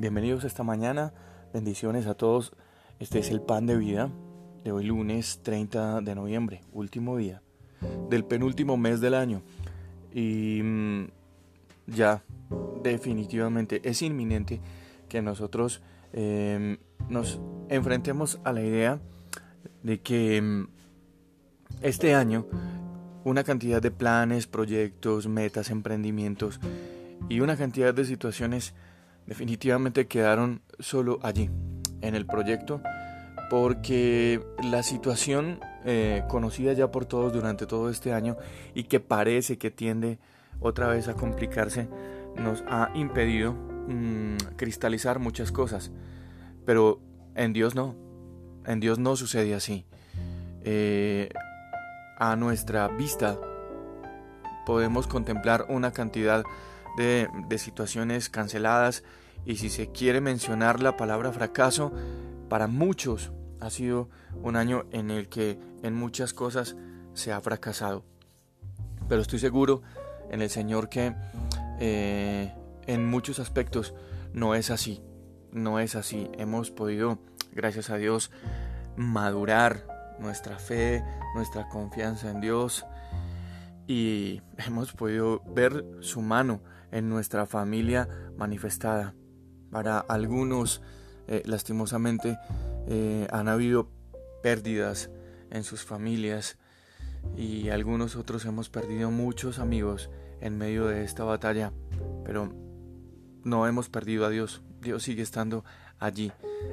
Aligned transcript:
Bienvenidos 0.00 0.44
esta 0.44 0.62
mañana, 0.62 1.12
bendiciones 1.52 2.06
a 2.06 2.14
todos. 2.14 2.54
Este 3.00 3.18
es 3.18 3.28
el 3.28 3.42
pan 3.42 3.66
de 3.66 3.76
vida 3.76 4.10
de 4.64 4.72
hoy 4.72 4.86
lunes 4.86 5.40
30 5.42 6.00
de 6.00 6.14
noviembre, 6.14 6.62
último 6.72 7.18
día 7.18 7.42
del 8.08 8.24
penúltimo 8.24 8.78
mes 8.78 9.02
del 9.02 9.12
año. 9.12 9.42
Y 10.10 10.62
mm, 10.62 11.04
ya, 11.88 12.24
definitivamente 12.82 13.82
es 13.86 14.00
inminente 14.00 14.62
que 15.10 15.20
nosotros 15.20 15.82
em, 16.14 16.78
nos 17.10 17.38
enfrentemos 17.68 18.40
a 18.42 18.54
la 18.54 18.62
idea 18.62 19.00
de 19.82 20.00
que 20.00 20.40
mm, 20.40 20.68
este 21.82 22.14
año 22.14 22.46
una 23.24 23.44
cantidad 23.44 23.82
de 23.82 23.90
planes, 23.90 24.46
proyectos, 24.46 25.28
metas, 25.28 25.68
emprendimientos 25.68 26.58
y 27.28 27.40
una 27.40 27.58
cantidad 27.58 27.92
de 27.92 28.06
situaciones 28.06 28.72
definitivamente 29.30 30.08
quedaron 30.08 30.60
solo 30.80 31.20
allí, 31.22 31.48
en 32.00 32.16
el 32.16 32.26
proyecto, 32.26 32.82
porque 33.48 34.44
la 34.60 34.82
situación 34.82 35.60
eh, 35.84 36.24
conocida 36.28 36.72
ya 36.72 36.90
por 36.90 37.06
todos 37.06 37.32
durante 37.32 37.64
todo 37.64 37.90
este 37.90 38.12
año 38.12 38.36
y 38.74 38.84
que 38.84 38.98
parece 38.98 39.56
que 39.56 39.70
tiende 39.70 40.18
otra 40.58 40.88
vez 40.88 41.06
a 41.06 41.14
complicarse, 41.14 41.88
nos 42.34 42.64
ha 42.66 42.90
impedido 42.96 43.52
mm, 43.52 44.56
cristalizar 44.56 45.20
muchas 45.20 45.52
cosas. 45.52 45.92
Pero 46.66 47.00
en 47.36 47.52
Dios 47.52 47.76
no, 47.76 47.94
en 48.66 48.80
Dios 48.80 48.98
no 48.98 49.14
sucede 49.14 49.54
así. 49.54 49.86
Eh, 50.64 51.28
a 52.18 52.34
nuestra 52.34 52.88
vista 52.88 53.38
podemos 54.66 55.06
contemplar 55.06 55.66
una 55.68 55.92
cantidad 55.92 56.42
de, 56.96 57.58
situaciones 57.58 58.28
canceladas 58.28 59.02
y 59.44 59.56
si 59.56 59.70
se 59.70 59.90
quiere 59.90 60.20
mencionar 60.20 60.82
la 60.82 60.96
palabra 60.96 61.32
fracaso, 61.32 61.92
para 62.48 62.66
muchos 62.66 63.32
ha 63.60 63.70
sido 63.70 64.08
un 64.42 64.56
año 64.56 64.84
en 64.90 65.10
el 65.10 65.28
que 65.28 65.58
en 65.82 65.94
muchas 65.94 66.32
cosas 66.32 66.76
se 67.14 67.32
ha 67.32 67.40
fracasado. 67.40 68.04
Pero 69.08 69.22
estoy 69.22 69.38
seguro 69.38 69.82
en 70.30 70.42
el 70.42 70.50
Señor 70.50 70.88
que 70.88 71.14
eh, 71.80 72.54
en 72.86 73.06
muchos 73.06 73.38
aspectos 73.38 73.94
no 74.32 74.54
es 74.54 74.70
así. 74.70 75.02
No 75.52 75.80
es 75.80 75.96
así. 75.96 76.30
Hemos 76.38 76.70
podido, 76.70 77.18
gracias 77.52 77.90
a 77.90 77.96
Dios, 77.96 78.30
madurar 78.96 80.16
nuestra 80.20 80.58
fe, 80.58 81.02
nuestra 81.34 81.68
confianza 81.68 82.30
en 82.30 82.40
Dios 82.40 82.84
y 83.86 84.42
hemos 84.58 84.92
podido 84.92 85.42
ver 85.54 85.84
su 86.00 86.20
mano 86.20 86.60
en 86.92 87.08
nuestra 87.08 87.46
familia 87.46 88.08
manifestada. 88.36 89.14
Para 89.70 89.98
algunos, 89.98 90.80
eh, 91.28 91.42
lastimosamente, 91.46 92.38
eh, 92.86 93.26
han 93.30 93.48
habido 93.48 93.88
pérdidas 94.42 95.10
en 95.50 95.64
sus 95.64 95.84
familias 95.84 96.58
y 97.36 97.68
algunos 97.68 98.16
otros 98.16 98.44
hemos 98.44 98.68
perdido 98.68 99.10
muchos 99.10 99.58
amigos 99.58 100.10
en 100.40 100.56
medio 100.56 100.86
de 100.86 101.04
esta 101.04 101.24
batalla, 101.24 101.72
pero 102.24 102.52
no 103.44 103.66
hemos 103.66 103.88
perdido 103.88 104.26
a 104.26 104.30
Dios. 104.30 104.62
Dios 104.80 105.02
sigue 105.02 105.22
estando 105.22 105.64
allí, 105.98 106.32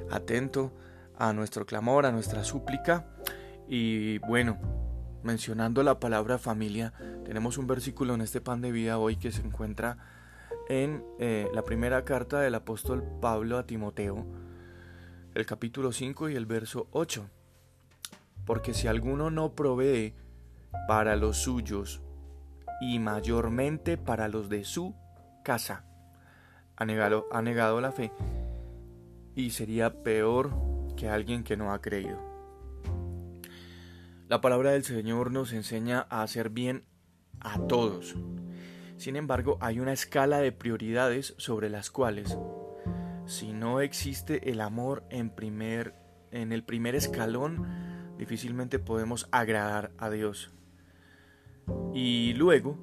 atento 0.09 0.73
a 1.17 1.33
nuestro 1.33 1.65
clamor, 1.65 2.05
a 2.05 2.11
nuestra 2.11 2.43
súplica. 2.43 3.05
Y 3.67 4.19
bueno, 4.19 4.57
mencionando 5.23 5.83
la 5.83 5.99
palabra 5.99 6.37
familia, 6.37 6.93
tenemos 7.25 7.57
un 7.57 7.67
versículo 7.67 8.15
en 8.15 8.21
este 8.21 8.41
pan 8.41 8.61
de 8.61 8.71
vida 8.71 8.97
hoy 8.97 9.17
que 9.17 9.31
se 9.31 9.41
encuentra 9.41 9.97
en 10.69 11.03
eh, 11.19 11.49
la 11.53 11.63
primera 11.63 12.03
carta 12.03 12.41
del 12.41 12.55
apóstol 12.55 13.03
Pablo 13.21 13.57
a 13.57 13.65
Timoteo, 13.65 14.25
el 15.33 15.45
capítulo 15.45 15.91
5 15.91 16.29
y 16.29 16.35
el 16.35 16.45
verso 16.45 16.87
8. 16.91 17.29
Porque 18.45 18.73
si 18.73 18.87
alguno 18.87 19.29
no 19.29 19.53
provee 19.53 20.13
para 20.87 21.15
los 21.15 21.37
suyos 21.37 22.01
y 22.81 22.99
mayormente 22.99 23.97
para 23.97 24.27
los 24.27 24.49
de 24.49 24.63
su 24.63 24.95
casa, 25.43 25.85
ha 26.75 26.85
negado, 26.85 27.27
ha 27.31 27.41
negado 27.41 27.81
la 27.81 27.91
fe 27.91 28.11
y 29.35 29.51
sería 29.51 30.03
peor 30.03 30.51
que 30.95 31.09
alguien 31.09 31.43
que 31.43 31.57
no 31.57 31.73
ha 31.73 31.81
creído. 31.81 32.19
La 34.27 34.41
palabra 34.41 34.71
del 34.71 34.83
Señor 34.83 35.31
nos 35.31 35.53
enseña 35.53 36.05
a 36.09 36.21
hacer 36.21 36.49
bien 36.49 36.83
a 37.39 37.59
todos. 37.67 38.15
Sin 38.97 39.15
embargo, 39.15 39.57
hay 39.61 39.79
una 39.79 39.93
escala 39.93 40.39
de 40.39 40.51
prioridades 40.51 41.35
sobre 41.37 41.69
las 41.69 41.91
cuales, 41.91 42.37
si 43.27 43.53
no 43.53 43.79
existe 43.79 44.49
el 44.49 44.59
amor 44.59 45.03
en, 45.11 45.29
primer, 45.29 45.93
en 46.31 46.51
el 46.51 46.63
primer 46.63 46.95
escalón, 46.95 48.15
difícilmente 48.17 48.79
podemos 48.79 49.27
agradar 49.31 49.91
a 49.99 50.09
Dios. 50.09 50.51
Y 51.93 52.33
luego, 52.33 52.79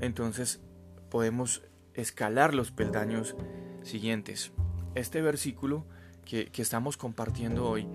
entonces, 0.00 0.60
podemos 1.08 1.62
escalar 1.94 2.54
los 2.54 2.70
peldaños 2.70 3.34
siguientes. 3.82 4.52
Este 4.94 5.22
versículo 5.22 5.86
que, 6.26 6.52
que 6.52 6.60
estamos 6.60 6.98
compartiendo 6.98 7.66
hoy 7.66 7.88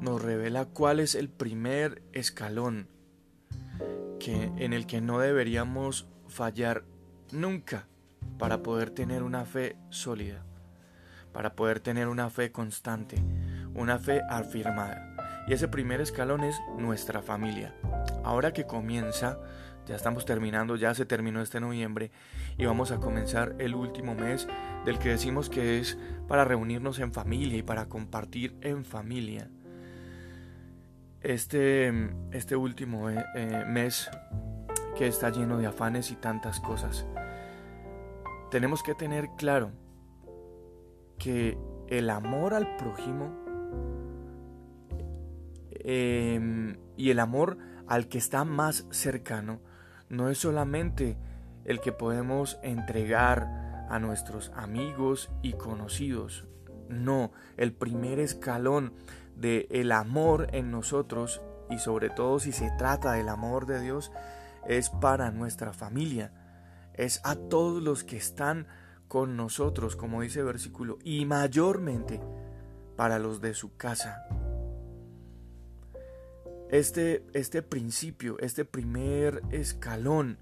nos 0.00 0.20
revela 0.20 0.66
cuál 0.66 1.00
es 1.00 1.14
el 1.14 1.30
primer 1.30 2.02
escalón 2.12 2.88
que, 4.22 4.52
en 4.56 4.72
el 4.72 4.86
que 4.86 5.00
no 5.00 5.18
deberíamos 5.18 6.06
fallar 6.28 6.84
nunca 7.32 7.88
para 8.38 8.62
poder 8.62 8.90
tener 8.90 9.24
una 9.24 9.44
fe 9.44 9.76
sólida, 9.90 10.44
para 11.32 11.56
poder 11.56 11.80
tener 11.80 12.06
una 12.06 12.30
fe 12.30 12.52
constante, 12.52 13.20
una 13.74 13.98
fe 13.98 14.20
afirmada. 14.30 15.16
Y 15.48 15.54
ese 15.54 15.66
primer 15.66 16.00
escalón 16.00 16.44
es 16.44 16.56
nuestra 16.78 17.20
familia. 17.20 17.74
Ahora 18.22 18.52
que 18.52 18.64
comienza, 18.64 19.40
ya 19.86 19.96
estamos 19.96 20.24
terminando, 20.24 20.76
ya 20.76 20.94
se 20.94 21.04
terminó 21.04 21.42
este 21.42 21.58
noviembre 21.58 22.12
y 22.56 22.64
vamos 22.64 22.92
a 22.92 23.00
comenzar 23.00 23.56
el 23.58 23.74
último 23.74 24.14
mes 24.14 24.46
del 24.84 25.00
que 25.00 25.08
decimos 25.08 25.50
que 25.50 25.80
es 25.80 25.98
para 26.28 26.44
reunirnos 26.44 27.00
en 27.00 27.12
familia 27.12 27.58
y 27.58 27.62
para 27.62 27.86
compartir 27.86 28.56
en 28.60 28.84
familia 28.84 29.50
este, 31.22 31.92
este 32.32 32.56
último 32.56 33.08
eh, 33.10 33.24
eh, 33.34 33.64
mes 33.66 34.10
que 34.96 35.06
está 35.06 35.30
lleno 35.30 35.58
de 35.58 35.66
afanes 35.66 36.10
y 36.10 36.16
tantas 36.16 36.60
cosas. 36.60 37.06
Tenemos 38.50 38.82
que 38.82 38.94
tener 38.94 39.30
claro 39.38 39.72
que 41.18 41.56
el 41.88 42.10
amor 42.10 42.54
al 42.54 42.76
prójimo 42.76 43.32
em, 45.70 46.76
y 46.96 47.10
el 47.10 47.20
amor 47.20 47.58
al 47.86 48.08
que 48.08 48.18
está 48.18 48.44
más 48.44 48.86
cercano 48.90 49.60
no 50.08 50.28
es 50.28 50.38
solamente 50.38 51.16
el 51.64 51.80
que 51.80 51.92
podemos 51.92 52.58
entregar 52.62 53.86
a 53.88 53.98
nuestros 53.98 54.52
amigos 54.54 55.30
y 55.42 55.54
conocidos. 55.54 56.46
No, 56.88 57.32
el 57.56 57.72
primer 57.72 58.18
escalón 58.18 58.92
de 59.36 59.66
el 59.70 59.92
amor 59.92 60.48
en 60.52 60.70
nosotros 60.70 61.40
y 61.70 61.78
sobre 61.78 62.10
todo 62.10 62.38
si 62.38 62.52
se 62.52 62.70
trata 62.78 63.12
del 63.12 63.28
amor 63.28 63.66
de 63.66 63.80
Dios 63.80 64.12
es 64.66 64.90
para 64.90 65.30
nuestra 65.30 65.72
familia, 65.72 66.32
es 66.94 67.20
a 67.24 67.34
todos 67.34 67.82
los 67.82 68.04
que 68.04 68.16
están 68.16 68.66
con 69.08 69.36
nosotros, 69.36 69.96
como 69.96 70.22
dice 70.22 70.40
el 70.40 70.46
versículo, 70.46 70.98
y 71.02 71.24
mayormente 71.24 72.20
para 72.96 73.18
los 73.18 73.40
de 73.40 73.54
su 73.54 73.76
casa. 73.76 74.26
Este, 76.70 77.26
este 77.34 77.62
principio, 77.62 78.38
este 78.38 78.64
primer 78.64 79.42
escalón, 79.50 80.38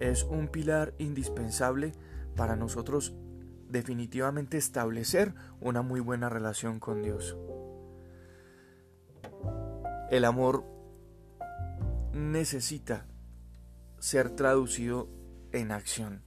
es 0.00 0.24
un 0.24 0.48
pilar 0.48 0.94
indispensable 0.98 1.92
para 2.34 2.56
nosotros 2.56 3.14
definitivamente 3.68 4.56
establecer 4.56 5.34
una 5.60 5.82
muy 5.82 6.00
buena 6.00 6.28
relación 6.28 6.80
con 6.80 7.02
Dios. 7.02 7.36
El 10.10 10.24
amor 10.24 10.64
necesita 12.12 13.06
ser 13.98 14.30
traducido 14.30 15.08
en 15.52 15.72
acción. 15.72 16.22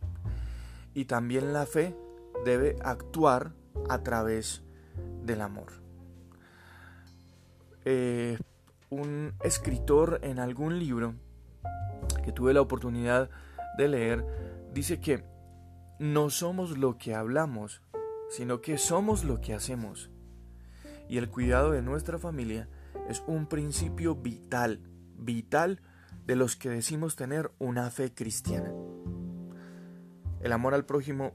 Y 0.93 1.05
también 1.05 1.53
la 1.53 1.65
fe 1.65 1.95
debe 2.43 2.77
actuar 2.83 3.53
a 3.89 4.03
través 4.03 4.63
del 5.23 5.41
amor. 5.41 5.71
Eh, 7.85 8.37
un 8.89 9.33
escritor 9.43 10.19
en 10.23 10.39
algún 10.39 10.79
libro 10.79 11.15
que 12.23 12.31
tuve 12.31 12.53
la 12.53 12.61
oportunidad 12.61 13.29
de 13.77 13.87
leer 13.87 14.25
dice 14.73 14.99
que 14.99 15.23
no 15.99 16.29
somos 16.29 16.77
lo 16.77 16.97
que 16.97 17.15
hablamos, 17.15 17.81
sino 18.29 18.61
que 18.61 18.77
somos 18.77 19.23
lo 19.23 19.41
que 19.41 19.53
hacemos. 19.53 20.09
Y 21.07 21.17
el 21.17 21.29
cuidado 21.29 21.71
de 21.71 21.81
nuestra 21.81 22.19
familia 22.19 22.67
es 23.09 23.23
un 23.25 23.47
principio 23.47 24.15
vital, 24.15 24.81
vital 25.17 25.81
de 26.25 26.35
los 26.35 26.55
que 26.55 26.69
decimos 26.69 27.15
tener 27.15 27.51
una 27.57 27.89
fe 27.89 28.13
cristiana. 28.13 28.71
El 30.41 30.53
amor 30.53 30.75
al 30.75 30.85
prójimo 30.85 31.33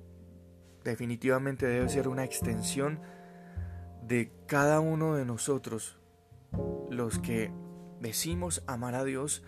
definitivamente 0.85 1.67
debe 1.67 1.88
ser 1.88 2.06
una 2.06 2.25
extensión 2.25 3.00
de 4.06 4.32
cada 4.47 4.79
uno 4.79 5.17
de 5.17 5.25
nosotros, 5.25 5.99
los 6.91 7.19
que 7.19 7.53
decimos 8.00 8.62
amar 8.69 8.94
a 8.94 9.03
Dios 9.03 9.43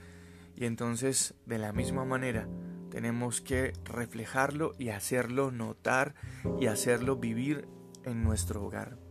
y 0.56 0.64
entonces 0.64 1.34
de 1.46 1.58
la 1.58 1.72
misma 1.72 2.04
manera 2.04 2.48
tenemos 2.90 3.40
que 3.40 3.72
reflejarlo 3.84 4.72
y 4.78 4.88
hacerlo 4.88 5.52
notar 5.52 6.14
y 6.58 6.66
hacerlo 6.66 7.16
vivir 7.16 7.68
en 8.04 8.24
nuestro 8.24 8.64
hogar. 8.64 9.05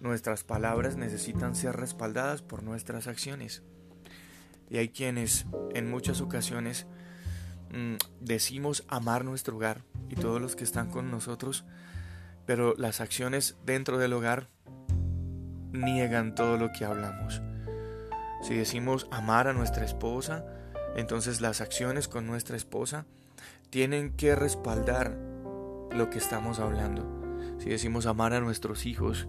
Nuestras 0.00 0.44
palabras 0.44 0.96
necesitan 0.96 1.54
ser 1.54 1.76
respaldadas 1.76 2.42
por 2.42 2.62
nuestras 2.62 3.06
acciones. 3.06 3.62
Y 4.68 4.78
hay 4.78 4.90
quienes 4.90 5.46
en 5.74 5.90
muchas 5.90 6.20
ocasiones 6.20 6.86
mm, 7.72 7.94
decimos 8.20 8.84
amar 8.88 9.24
nuestro 9.24 9.56
hogar 9.56 9.82
y 10.08 10.16
todos 10.16 10.40
los 10.40 10.56
que 10.56 10.64
están 10.64 10.90
con 10.90 11.10
nosotros, 11.10 11.64
pero 12.44 12.74
las 12.76 13.00
acciones 13.00 13.56
dentro 13.64 13.98
del 13.98 14.12
hogar 14.12 14.48
niegan 15.72 16.34
todo 16.34 16.56
lo 16.56 16.72
que 16.72 16.84
hablamos. 16.84 17.40
Si 18.42 18.54
decimos 18.54 19.06
amar 19.10 19.48
a 19.48 19.52
nuestra 19.52 19.84
esposa, 19.84 20.44
entonces 20.96 21.40
las 21.40 21.60
acciones 21.60 22.06
con 22.08 22.26
nuestra 22.26 22.56
esposa 22.56 23.06
tienen 23.70 24.12
que 24.12 24.34
respaldar 24.34 25.16
lo 25.90 26.10
que 26.10 26.18
estamos 26.18 26.58
hablando. 26.58 27.04
Si 27.58 27.70
decimos 27.70 28.06
amar 28.06 28.34
a 28.34 28.40
nuestros 28.40 28.86
hijos, 28.86 29.26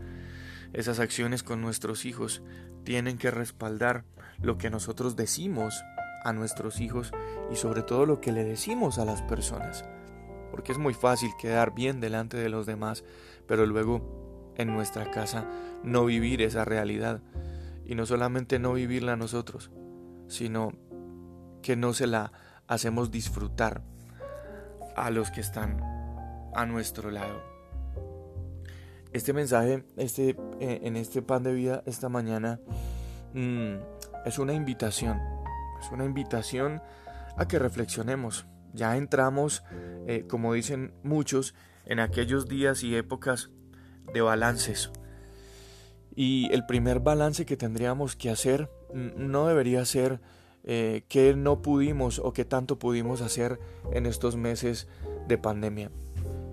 esas 0.77 0.99
acciones 0.99 1.41
con 1.41 1.59
nuestros 1.59 2.05
hijos 2.05 2.43
tienen 2.83 3.17
que 3.17 3.31
respaldar 3.31 4.05
lo 4.39 4.59
que 4.59 4.69
nosotros 4.69 5.15
decimos 5.15 5.83
a 6.23 6.33
nuestros 6.33 6.79
hijos 6.79 7.11
y 7.51 7.55
sobre 7.55 7.81
todo 7.81 8.05
lo 8.05 8.21
que 8.21 8.31
le 8.31 8.43
decimos 8.43 8.99
a 8.99 9.05
las 9.05 9.23
personas. 9.23 9.85
Porque 10.51 10.71
es 10.71 10.77
muy 10.77 10.93
fácil 10.93 11.31
quedar 11.39 11.73
bien 11.73 11.99
delante 11.99 12.37
de 12.37 12.49
los 12.49 12.67
demás, 12.67 13.03
pero 13.47 13.65
luego 13.65 14.53
en 14.55 14.71
nuestra 14.71 15.09
casa 15.09 15.49
no 15.83 16.05
vivir 16.05 16.43
esa 16.43 16.63
realidad. 16.63 17.21
Y 17.83 17.95
no 17.95 18.05
solamente 18.05 18.59
no 18.59 18.73
vivirla 18.73 19.15
nosotros, 19.15 19.71
sino 20.27 20.73
que 21.63 21.75
no 21.75 21.93
se 21.93 22.05
la 22.05 22.31
hacemos 22.67 23.09
disfrutar 23.09 23.81
a 24.95 25.09
los 25.09 25.31
que 25.31 25.41
están 25.41 25.81
a 26.53 26.67
nuestro 26.67 27.09
lado. 27.09 27.56
Este 29.13 29.33
mensaje, 29.33 29.83
este, 29.95 30.35
eh, 30.59 30.81
en 30.83 30.95
este 30.95 31.21
pan 31.21 31.43
de 31.43 31.53
vida 31.53 31.83
esta 31.85 32.09
mañana, 32.09 32.59
mm, 33.33 33.75
es 34.25 34.39
una 34.39 34.53
invitación, 34.53 35.19
es 35.81 35.91
una 35.91 36.05
invitación 36.05 36.81
a 37.37 37.47
que 37.47 37.59
reflexionemos. 37.59 38.47
Ya 38.73 38.97
entramos, 38.97 39.63
eh, 40.07 40.25
como 40.29 40.53
dicen 40.53 40.93
muchos, 41.03 41.55
en 41.85 41.99
aquellos 41.99 42.47
días 42.47 42.83
y 42.83 42.95
épocas 42.95 43.49
de 44.13 44.21
balances. 44.21 44.91
Y 46.15 46.51
el 46.51 46.65
primer 46.65 46.99
balance 46.99 47.45
que 47.45 47.57
tendríamos 47.57 48.15
que 48.15 48.29
hacer 48.29 48.69
no 48.93 49.47
debería 49.47 49.85
ser 49.85 50.19
eh, 50.63 51.05
qué 51.07 51.33
no 51.35 51.61
pudimos 51.61 52.19
o 52.19 52.33
qué 52.33 52.43
tanto 52.43 52.77
pudimos 52.77 53.21
hacer 53.21 53.59
en 53.93 54.05
estos 54.05 54.35
meses 54.35 54.87
de 55.27 55.37
pandemia, 55.37 55.91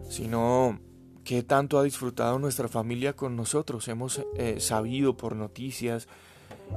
sino 0.09 0.79
qué 1.25 1.43
tanto 1.43 1.79
ha 1.79 1.83
disfrutado 1.83 2.39
nuestra 2.39 2.69
familia 2.69 3.15
con 3.15 3.35
nosotros. 3.35 3.89
Hemos 3.89 4.25
eh, 4.37 4.61
sabido 4.61 5.17
por 5.17 5.35
noticias 5.35 6.07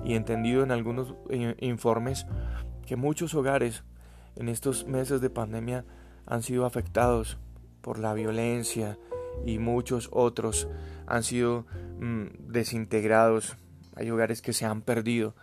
y 0.06 0.16
entendido 0.16 0.64
en 0.64 0.72
algunos 0.72 1.14
eh, 1.30 1.56
informes 1.60 2.26
que 2.86 2.96
muchos 2.96 3.36
hogares 3.36 3.84
en 4.36 4.50
estos 4.50 4.88
meses 4.88 5.20
de 5.22 5.30
pandemia 5.30 5.86
han 6.26 6.44
sido 6.44 6.66
afectados 6.66 7.38
por 7.82 8.00
la 8.00 8.14
violencia 8.14 8.98
y 9.46 9.60
muchos 9.60 10.10
otros 10.12 10.68
han 11.06 11.24
sido 11.24 11.66
mm, 12.00 12.52
desintegrados. 12.52 13.58
Hay 13.96 14.10
hogares 14.12 14.42
que 14.42 14.54
se 14.54 14.66
han 14.66 14.82
perdido 14.82 15.36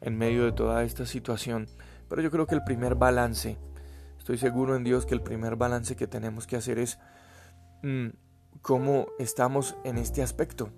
en 0.00 0.16
medio 0.16 0.44
de 0.44 0.52
toda 0.52 0.84
esta 0.84 1.06
situación. 1.06 1.66
Pero 2.08 2.22
yo 2.22 2.30
creo 2.30 2.46
que 2.46 2.54
el 2.54 2.62
primer 2.62 2.94
balance, 2.94 3.58
estoy 4.18 4.38
seguro 4.38 4.76
en 4.76 4.84
Dios 4.84 5.06
que 5.06 5.14
el 5.14 5.22
primer 5.22 5.56
balance 5.56 5.96
que 5.96 6.06
tenemos 6.06 6.46
que 6.46 6.56
hacer 6.56 6.78
es 6.78 6.98
mm, 7.82 8.08
cómo 8.64 9.08
estamos 9.18 9.76
en 9.84 9.98
este 9.98 10.22
aspecto, 10.22 10.70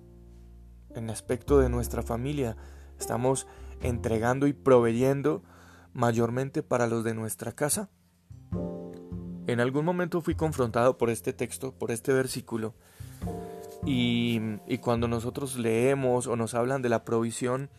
en 0.96 1.04
el 1.04 1.10
aspecto 1.10 1.60
de 1.60 1.68
nuestra 1.68 2.02
familia. 2.02 2.56
Estamos 2.98 3.46
entregando 3.80 4.48
y 4.48 4.52
proveyendo 4.52 5.44
mayormente 5.92 6.64
para 6.64 6.88
los 6.88 7.04
de 7.04 7.14
nuestra 7.14 7.52
casa. 7.52 7.88
En 9.46 9.60
algún 9.60 9.84
momento 9.84 10.20
fui 10.20 10.34
confrontado 10.34 10.98
por 10.98 11.10
este 11.10 11.32
texto, 11.32 11.78
por 11.78 11.92
este 11.92 12.12
versículo, 12.12 12.74
y, 13.84 14.40
y, 14.66 14.78
cuando 14.78 15.06
nosotros 15.06 15.56
leemos 15.56 16.26
o 16.26 16.34
nos 16.34 16.54
hablan 16.54 16.82
de 16.82 16.88
la 16.88 17.04
provisión, 17.04 17.70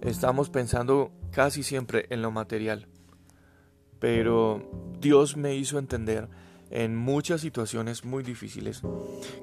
estamos 0.00 0.48
pensando 0.48 1.12
casi 1.30 1.62
siempre 1.62 2.06
en 2.08 2.22
lo 2.22 2.30
material. 2.30 2.88
Pero 3.98 4.96
Dios 4.98 5.36
me 5.36 5.54
hizo 5.54 5.78
entender 5.78 6.30
en 6.70 6.96
muchas 6.96 7.40
situaciones 7.40 8.04
muy 8.04 8.22
difíciles, 8.22 8.82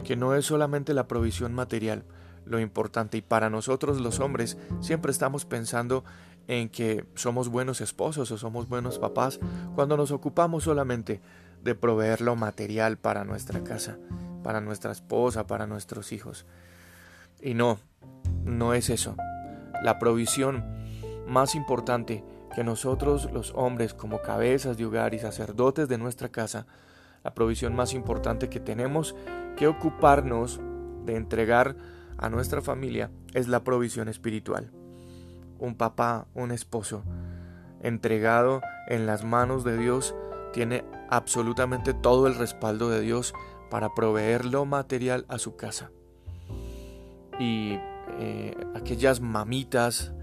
que 0.03 0.15
no 0.15 0.35
es 0.35 0.45
solamente 0.45 0.93
la 0.93 1.07
provisión 1.07 1.53
material 1.53 2.03
lo 2.45 2.59
importante 2.59 3.17
y 3.17 3.21
para 3.21 3.49
nosotros 3.49 4.01
los 4.01 4.19
hombres 4.19 4.57
siempre 4.81 5.11
estamos 5.11 5.45
pensando 5.45 6.03
en 6.47 6.69
que 6.69 7.05
somos 7.15 7.49
buenos 7.49 7.81
esposos 7.81 8.31
o 8.31 8.37
somos 8.37 8.67
buenos 8.67 8.99
papás 8.99 9.39
cuando 9.75 9.95
nos 9.95 10.11
ocupamos 10.11 10.63
solamente 10.63 11.21
de 11.63 11.75
proveer 11.75 12.19
lo 12.21 12.35
material 12.35 12.97
para 12.97 13.23
nuestra 13.23 13.63
casa, 13.63 13.97
para 14.43 14.59
nuestra 14.59 14.91
esposa, 14.91 15.47
para 15.47 15.67
nuestros 15.67 16.11
hijos. 16.11 16.45
Y 17.41 17.53
no, 17.53 17.79
no 18.43 18.73
es 18.73 18.89
eso. 18.89 19.15
La 19.81 19.99
provisión 19.99 20.65
más 21.27 21.55
importante 21.55 22.23
que 22.53 22.63
nosotros 22.63 23.31
los 23.31 23.53
hombres 23.55 23.93
como 23.93 24.21
cabezas 24.21 24.77
de 24.77 24.85
hogar 24.85 25.13
y 25.13 25.19
sacerdotes 25.19 25.87
de 25.87 25.97
nuestra 25.97 26.29
casa 26.29 26.67
la 27.23 27.33
provisión 27.33 27.75
más 27.75 27.93
importante 27.93 28.49
que 28.49 28.59
tenemos 28.59 29.15
que 29.55 29.67
ocuparnos 29.67 30.59
de 31.05 31.15
entregar 31.15 31.75
a 32.17 32.29
nuestra 32.29 32.61
familia 32.61 33.11
es 33.33 33.47
la 33.47 33.63
provisión 33.63 34.07
espiritual. 34.07 34.71
Un 35.57 35.75
papá, 35.75 36.27
un 36.33 36.51
esposo, 36.51 37.03
entregado 37.81 38.61
en 38.87 39.05
las 39.05 39.23
manos 39.23 39.63
de 39.63 39.77
Dios, 39.77 40.15
tiene 40.51 40.85
absolutamente 41.09 41.93
todo 41.93 42.27
el 42.27 42.35
respaldo 42.35 42.89
de 42.89 43.01
Dios 43.01 43.33
para 43.69 43.93
proveer 43.93 44.45
lo 44.45 44.65
material 44.65 45.25
a 45.29 45.39
su 45.39 45.55
casa. 45.55 45.91
Y 47.39 47.79
eh, 48.19 48.55
aquellas 48.75 49.19
mamitas 49.19 50.13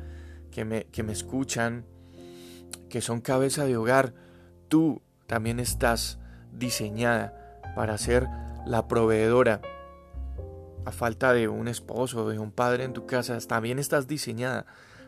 que 0.51 0.65
me, 0.65 0.85
que 0.85 1.03
me 1.03 1.13
escuchan, 1.13 1.85
que 2.89 3.01
son 3.01 3.21
cabeza 3.21 3.65
de 3.65 3.77
hogar, 3.77 4.15
tú 4.69 5.03
también 5.27 5.59
estás 5.59 6.20
diseñada 6.53 7.61
para 7.75 7.99
ser 7.99 8.27
la 8.67 8.89
proveedora. 8.89 9.61
A 10.85 10.93
falta 10.93 11.33
de 11.33 11.49
un 11.49 11.69
esposo, 11.69 12.29
de 12.29 12.39
un 12.39 12.53
padre 12.53 12.85
en 12.85 12.93
tu 12.93 13.07
casa, 13.07 13.39
también 13.47 13.79
estás 13.79 14.07
diseñada 14.07 14.67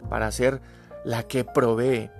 para 0.08 0.30
ser 0.30 0.60
la 1.04 1.22
que 1.24 1.44
provee 1.44 2.10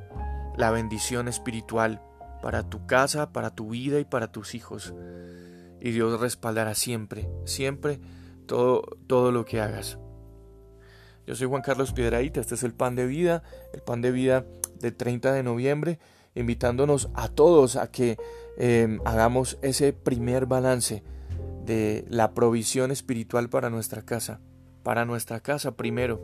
la 0.57 0.71
bendición 0.71 1.29
espiritual 1.29 2.03
para 2.43 2.69
tu 2.69 2.87
casa, 2.87 3.33
para 3.33 3.55
tu 3.55 3.71
vida 3.71 4.01
y 4.01 4.05
para 4.05 4.33
tus 4.33 4.55
hijos. 4.55 4.95
Y 5.81 5.91
Dios 5.91 6.21
respaldará 6.21 6.75
siempre, 6.75 7.29
siempre 7.45 8.01
todo, 8.47 8.83
todo 9.07 9.33
lo 9.33 9.45
que 9.45 9.61
hagas. 9.61 9.99
Yo 11.27 11.37
soy 11.37 11.47
Juan 11.47 11.63
Carlos 11.63 11.93
Piedraíta, 11.93 12.41
este 12.41 12.57
es 12.57 12.65
el 12.65 12.75
pan 12.75 12.97
de 12.97 13.07
vida, 13.07 13.43
el 13.73 13.81
pan 13.81 14.03
de 14.03 14.11
vida 14.11 14.45
de 14.81 14.91
30 14.91 15.33
de 15.33 15.43
noviembre, 15.43 15.99
invitándonos 16.35 17.11
a 17.15 17.29
todos 17.29 17.77
a 17.77 17.91
que 17.91 18.17
Em, 18.57 19.01
hagamos 19.05 19.59
ese 19.63 19.93
primer 19.93 20.47
balance 20.47 21.03
de 21.65 22.05
la 22.09 22.35
provisión 22.35 22.91
espiritual 22.91 23.49
para 23.49 23.71
nuestra 23.71 24.03
casa, 24.03 24.41
para 24.83 25.05
nuestra 25.05 25.41
casa 25.41 25.77
primero, 25.77 26.23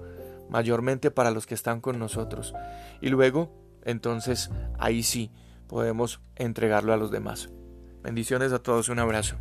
mayormente 0.50 1.10
para 1.10 1.30
los 1.30 1.46
que 1.46 1.54
están 1.54 1.80
con 1.80 1.98
nosotros. 1.98 2.54
Y 3.00 3.08
luego, 3.08 3.50
entonces, 3.84 4.50
ahí 4.78 5.02
sí 5.02 5.30
podemos 5.68 6.20
entregarlo 6.36 6.92
a 6.92 6.96
los 6.96 7.10
demás. 7.10 7.50
Bendiciones 8.02 8.52
a 8.52 8.58
todos, 8.58 8.88
un 8.88 8.98
abrazo. 8.98 9.36